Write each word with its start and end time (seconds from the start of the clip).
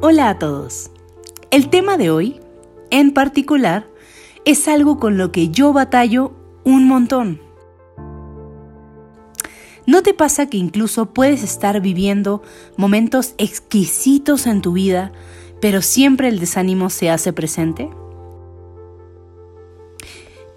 Hola 0.00 0.30
a 0.30 0.38
todos. 0.38 0.90
El 1.50 1.70
tema 1.70 1.96
de 1.96 2.10
hoy, 2.10 2.40
en 2.90 3.12
particular, 3.12 3.86
es 4.44 4.68
algo 4.68 4.98
con 4.98 5.18
lo 5.18 5.32
que 5.32 5.48
yo 5.48 5.72
batallo 5.72 6.32
un 6.64 6.86
montón. 6.86 7.40
¿No 9.86 10.02
te 10.02 10.14
pasa 10.14 10.46
que 10.46 10.56
incluso 10.56 11.12
puedes 11.12 11.42
estar 11.42 11.80
viviendo 11.80 12.42
momentos 12.76 13.34
exquisitos 13.38 14.46
en 14.46 14.62
tu 14.62 14.72
vida, 14.72 15.12
pero 15.60 15.82
siempre 15.82 16.28
el 16.28 16.38
desánimo 16.38 16.90
se 16.90 17.10
hace 17.10 17.32
presente? 17.32 17.90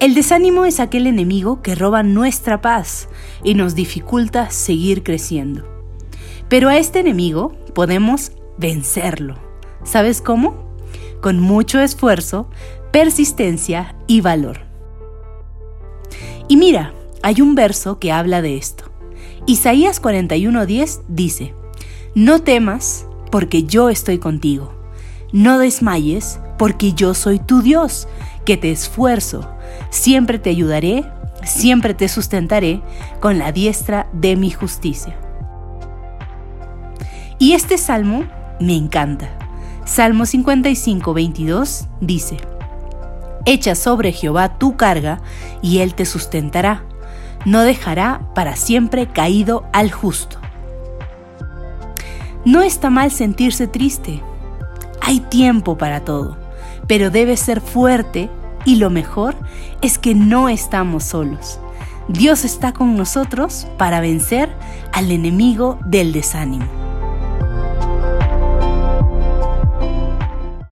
El 0.02 0.14
desánimo 0.14 0.64
es 0.64 0.80
aquel 0.80 1.06
enemigo 1.06 1.62
que 1.62 1.76
roba 1.76 2.02
nuestra 2.02 2.60
paz 2.60 3.08
y 3.44 3.54
nos 3.54 3.76
dificulta 3.76 4.50
seguir 4.50 5.04
creciendo. 5.04 5.62
Pero 6.48 6.68
a 6.68 6.76
este 6.76 6.98
enemigo 6.98 7.52
podemos 7.72 8.32
vencerlo. 8.58 9.36
¿Sabes 9.84 10.20
cómo? 10.20 10.74
Con 11.20 11.38
mucho 11.38 11.78
esfuerzo, 11.78 12.50
persistencia 12.90 13.94
y 14.08 14.22
valor. 14.22 14.62
Y 16.48 16.56
mira, 16.56 16.94
hay 17.22 17.40
un 17.40 17.54
verso 17.54 18.00
que 18.00 18.10
habla 18.10 18.42
de 18.42 18.56
esto. 18.56 18.90
Isaías 19.46 20.02
41:10 20.02 21.02
dice, 21.06 21.54
No 22.16 22.40
temas, 22.42 23.06
porque 23.30 23.62
yo 23.62 23.88
estoy 23.88 24.18
contigo. 24.18 24.74
No 25.30 25.60
desmayes, 25.60 26.40
porque 26.62 26.92
yo 26.92 27.12
soy 27.12 27.40
tu 27.40 27.60
Dios, 27.60 28.06
que 28.44 28.56
te 28.56 28.70
esfuerzo. 28.70 29.50
Siempre 29.90 30.38
te 30.38 30.50
ayudaré, 30.50 31.04
siempre 31.42 31.92
te 31.92 32.06
sustentaré 32.06 32.80
con 33.18 33.36
la 33.36 33.50
diestra 33.50 34.06
de 34.12 34.36
mi 34.36 34.52
justicia. 34.52 35.16
Y 37.40 37.54
este 37.54 37.78
salmo 37.78 38.26
me 38.60 38.76
encanta. 38.76 39.28
Salmo 39.84 40.24
55, 40.24 41.12
22 41.12 41.88
dice, 42.00 42.36
Echa 43.44 43.74
sobre 43.74 44.12
Jehová 44.12 44.56
tu 44.58 44.76
carga 44.76 45.20
y 45.62 45.78
él 45.78 45.96
te 45.96 46.04
sustentará. 46.04 46.84
No 47.44 47.62
dejará 47.62 48.20
para 48.36 48.54
siempre 48.54 49.08
caído 49.08 49.64
al 49.72 49.90
justo. 49.90 50.38
No 52.44 52.62
está 52.62 52.88
mal 52.88 53.10
sentirse 53.10 53.66
triste. 53.66 54.22
Hay 55.00 55.18
tiempo 55.18 55.76
para 55.76 56.04
todo, 56.04 56.38
pero 56.92 57.08
debe 57.10 57.38
ser 57.38 57.62
fuerte 57.62 58.28
y 58.66 58.76
lo 58.76 58.90
mejor 58.90 59.34
es 59.80 59.96
que 59.96 60.14
no 60.14 60.50
estamos 60.50 61.04
solos. 61.04 61.58
Dios 62.06 62.44
está 62.44 62.74
con 62.74 62.98
nosotros 62.98 63.66
para 63.78 64.02
vencer 64.02 64.50
al 64.92 65.10
enemigo 65.10 65.78
del 65.86 66.12
desánimo. 66.12 66.81